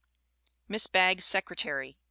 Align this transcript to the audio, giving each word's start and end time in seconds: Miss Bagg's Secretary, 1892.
Miss 0.67 0.87
Bagg's 0.87 1.25
Secretary, 1.25 1.89
1892. 1.89 1.99